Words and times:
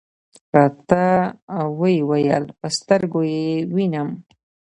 راته 0.55 1.03
وې 1.79 1.95
ویل: 2.09 2.45
په 2.59 2.67
سترګو 2.77 3.19
یې 3.33 3.47
وینم. 3.75 4.09